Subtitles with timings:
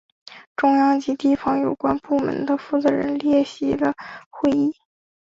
[0.55, 3.93] 中央及地方有关部门的负责人列席了
[4.31, 4.73] 会议。